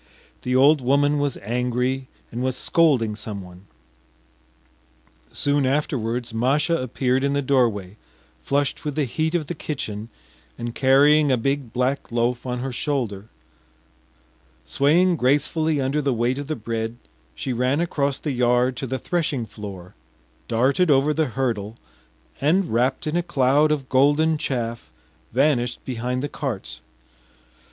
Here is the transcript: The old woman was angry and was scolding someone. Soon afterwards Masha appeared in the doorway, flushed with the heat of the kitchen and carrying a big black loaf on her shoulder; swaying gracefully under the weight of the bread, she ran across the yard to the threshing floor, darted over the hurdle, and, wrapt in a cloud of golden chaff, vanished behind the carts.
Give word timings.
The 0.41 0.55
old 0.55 0.81
woman 0.81 1.19
was 1.19 1.37
angry 1.43 2.07
and 2.31 2.41
was 2.41 2.57
scolding 2.57 3.15
someone. 3.15 3.65
Soon 5.31 5.63
afterwards 5.63 6.33
Masha 6.33 6.75
appeared 6.81 7.23
in 7.23 7.33
the 7.33 7.41
doorway, 7.43 7.97
flushed 8.41 8.83
with 8.83 8.95
the 8.95 9.05
heat 9.05 9.35
of 9.35 9.45
the 9.45 9.53
kitchen 9.53 10.09
and 10.57 10.73
carrying 10.73 11.31
a 11.31 11.37
big 11.37 11.71
black 11.71 12.11
loaf 12.11 12.47
on 12.47 12.61
her 12.61 12.71
shoulder; 12.71 13.27
swaying 14.65 15.17
gracefully 15.17 15.79
under 15.79 16.01
the 16.01 16.15
weight 16.15 16.39
of 16.39 16.47
the 16.47 16.55
bread, 16.55 16.97
she 17.35 17.53
ran 17.53 17.79
across 17.79 18.17
the 18.17 18.31
yard 18.31 18.75
to 18.77 18.87
the 18.87 18.97
threshing 18.97 19.45
floor, 19.45 19.93
darted 20.47 20.89
over 20.89 21.13
the 21.13 21.25
hurdle, 21.27 21.75
and, 22.41 22.73
wrapt 22.73 23.05
in 23.05 23.15
a 23.15 23.21
cloud 23.21 23.71
of 23.71 23.87
golden 23.87 24.39
chaff, 24.39 24.89
vanished 25.31 25.77
behind 25.85 26.23
the 26.23 26.27
carts. 26.27 26.81